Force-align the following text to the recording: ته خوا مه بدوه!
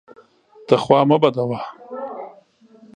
ته 0.67 0.75
خوا 0.83 0.99
مه 1.09 1.17
بدوه! 1.21 1.59